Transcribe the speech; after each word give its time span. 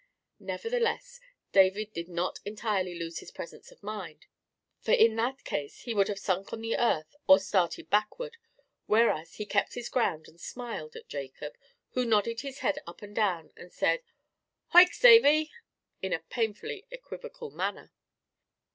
Nevertheless, 0.39 1.19
David 1.51 1.93
did 1.93 2.09
not 2.09 2.39
entirely 2.43 2.97
lose 2.97 3.19
his 3.19 3.29
presence 3.29 3.71
of 3.71 3.83
mind; 3.83 4.25
for 4.79 4.93
in 4.93 5.15
that 5.17 5.43
case 5.43 5.81
he 5.81 5.93
would 5.93 6.07
have 6.07 6.17
sunk 6.17 6.51
on 6.51 6.61
the 6.61 6.75
earth 6.75 7.15
or 7.27 7.37
started 7.39 7.87
backward; 7.91 8.37
whereas 8.87 9.35
he 9.35 9.45
kept 9.45 9.75
his 9.75 9.89
ground 9.89 10.27
and 10.27 10.41
smiled 10.41 10.95
at 10.95 11.07
Jacob, 11.07 11.53
who 11.91 12.03
nodded 12.03 12.41
his 12.41 12.61
head 12.65 12.79
up 12.87 13.03
and 13.03 13.15
down, 13.15 13.53
and 13.55 13.71
said, 13.71 14.01
"Hoich, 14.73 14.95
Zavy!" 14.99 15.51
in 16.01 16.13
a 16.13 16.19
painfully 16.31 16.87
equivocal 16.89 17.51
manner. 17.51 17.91